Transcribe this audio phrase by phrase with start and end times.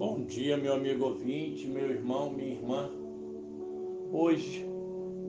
[0.00, 2.90] Bom dia, meu amigo ouvinte, meu irmão, minha irmã.
[4.10, 4.66] Hoje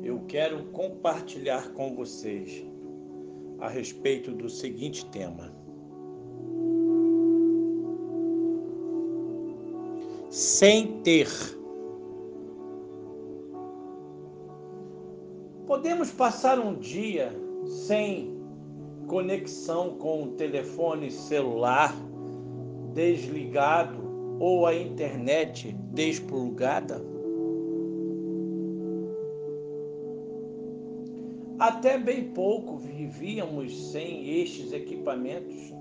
[0.01, 2.65] eu quero compartilhar com vocês
[3.59, 5.53] a respeito do seguinte tema:
[10.29, 11.27] Sem ter.
[15.67, 17.29] Podemos passar um dia
[17.65, 18.39] sem
[19.05, 21.93] conexão com o telefone celular
[22.93, 24.00] desligado
[24.41, 26.99] ou a internet desplugada?
[31.59, 35.71] Até bem pouco vivíamos sem estes equipamentos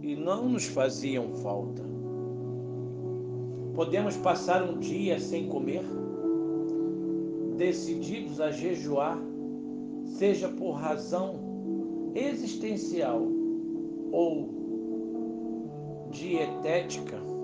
[0.00, 1.82] e não nos faziam falta.
[3.74, 5.84] Podemos passar um dia sem comer,
[7.58, 9.18] decididos a jejuar,
[10.06, 13.20] seja por razão existencial
[14.10, 14.48] ou
[16.10, 17.35] dietética,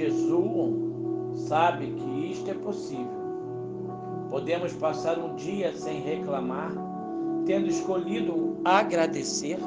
[0.00, 3.20] jejuam sabem que isto é possível.
[4.30, 6.72] Podemos passar um dia sem reclamar,
[7.46, 9.58] tendo escolhido agradecer.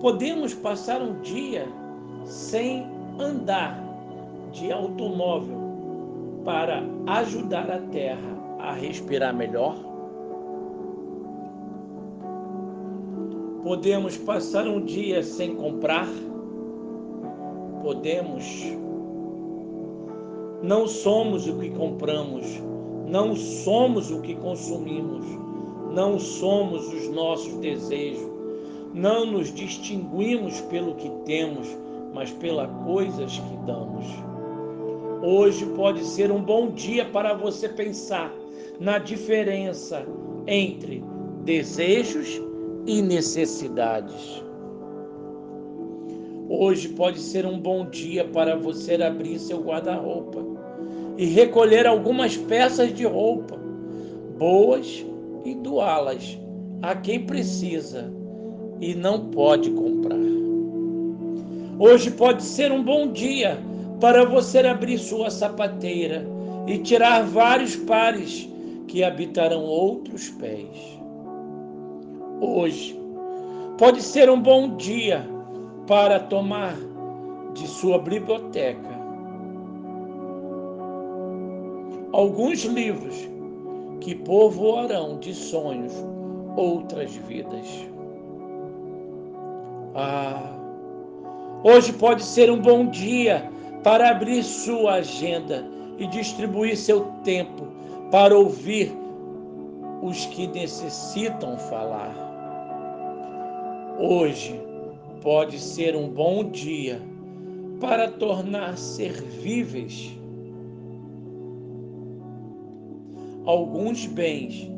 [0.00, 1.66] Podemos passar um dia
[2.26, 2.86] sem
[3.18, 3.82] andar
[4.52, 9.76] de automóvel para ajudar a terra a respirar melhor?
[13.62, 16.06] Podemos passar um dia sem comprar?
[17.84, 18.42] Podemos.
[20.62, 22.46] Não somos o que compramos,
[23.06, 25.22] não somos o que consumimos,
[25.92, 28.26] não somos os nossos desejos,
[28.94, 31.68] não nos distinguimos pelo que temos,
[32.14, 34.06] mas pelas coisas que damos.
[35.22, 38.34] Hoje pode ser um bom dia para você pensar
[38.80, 40.06] na diferença
[40.46, 41.04] entre
[41.44, 42.40] desejos
[42.86, 44.42] e necessidades.
[46.56, 50.40] Hoje pode ser um bom dia para você abrir seu guarda-roupa
[51.18, 53.58] e recolher algumas peças de roupa
[54.38, 55.04] boas
[55.44, 56.38] e doá-las
[56.80, 58.08] a quem precisa
[58.80, 60.16] e não pode comprar.
[61.76, 63.58] Hoje pode ser um bom dia
[64.00, 66.24] para você abrir sua sapateira
[66.68, 68.48] e tirar vários pares
[68.86, 71.00] que habitarão outros pés.
[72.40, 72.96] Hoje
[73.76, 75.33] pode ser um bom dia
[75.86, 76.76] para tomar
[77.54, 78.94] de sua biblioteca
[82.12, 83.28] alguns livros
[84.00, 85.92] que povoarão de sonhos
[86.56, 87.66] outras vidas.
[89.94, 90.52] Ah,
[91.64, 93.50] hoje pode ser um bom dia
[93.82, 95.64] para abrir sua agenda
[95.98, 97.66] e distribuir seu tempo
[98.10, 98.92] para ouvir
[100.02, 102.14] os que necessitam falar.
[103.98, 104.60] Hoje
[105.24, 107.00] pode ser um bom dia
[107.80, 110.16] para tornar servíveis
[113.46, 114.70] alguns bens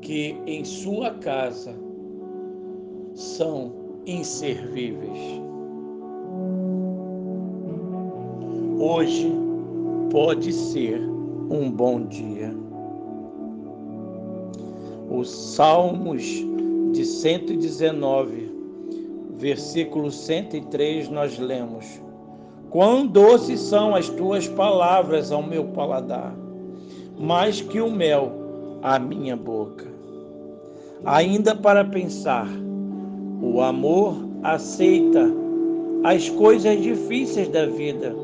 [0.00, 1.74] que em sua casa
[3.14, 3.72] são
[4.06, 5.40] inservíveis.
[8.78, 9.32] Hoje
[10.10, 11.00] pode ser
[11.48, 12.52] um bom dia.
[15.10, 16.24] Os Salmos
[16.92, 18.53] de 119,
[19.38, 22.00] versículo 103, nós lemos:
[22.70, 26.34] Quão doces são as tuas palavras ao meu paladar,
[27.18, 28.32] mais que o mel
[28.82, 29.86] à minha boca.
[31.04, 32.48] Ainda para pensar,
[33.42, 35.30] o amor aceita
[36.02, 38.14] as coisas difíceis da vida,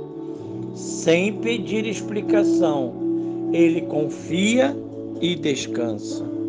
[0.75, 3.01] sem pedir explicação
[3.53, 4.77] ele confia
[5.21, 6.40] e descansa.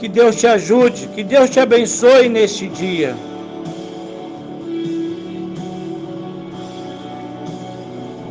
[0.00, 3.14] Que Deus te ajude, que Deus te abençoe neste dia.